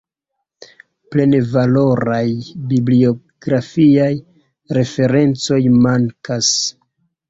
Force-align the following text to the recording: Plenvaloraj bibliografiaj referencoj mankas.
Plenvaloraj 1.15 2.25
bibliografiaj 2.73 4.11
referencoj 4.81 5.65
mankas. 5.89 6.57